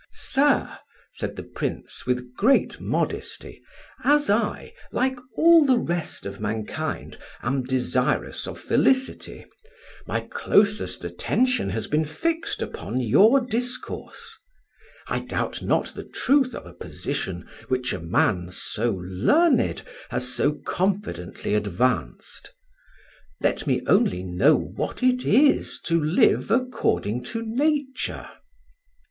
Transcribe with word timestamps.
"Sir," 0.13 0.79
said 1.11 1.35
the 1.35 1.43
Prince 1.43 2.07
with 2.07 2.33
great 2.33 2.79
modesty, 2.81 3.61
"as 4.03 4.31
I, 4.31 4.73
like 4.91 5.15
all 5.35 5.63
the 5.63 5.77
rest 5.77 6.25
of 6.25 6.39
mankind, 6.39 7.19
am 7.43 7.61
desirous 7.61 8.47
of 8.47 8.59
felicity, 8.59 9.45
my 10.07 10.21
closest 10.21 11.03
attention 11.03 11.69
has 11.69 11.85
been 11.85 12.05
fixed 12.05 12.63
upon 12.63 12.99
your 12.99 13.41
discourse: 13.41 14.39
I 15.07 15.19
doubt 15.19 15.61
not 15.61 15.93
the 15.93 16.03
truth 16.03 16.55
of 16.55 16.65
a 16.65 16.73
position 16.73 17.47
which 17.67 17.93
a 17.93 17.99
man 17.99 18.49
so 18.49 18.89
learned 19.07 19.83
has 20.09 20.33
so 20.33 20.53
confidently 20.65 21.53
advanced. 21.53 22.49
Let 23.39 23.67
me 23.67 23.83
only 23.85 24.23
know 24.23 24.55
what 24.57 25.03
it 25.03 25.25
is 25.27 25.79
to 25.81 26.03
live 26.03 26.49
according 26.49 27.23
to 27.25 27.43
Nature." 27.45 28.27